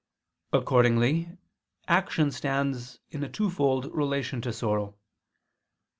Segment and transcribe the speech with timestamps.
[0.51, 1.29] Accordingly
[1.87, 4.95] action stands in a twofold relation to sorrow.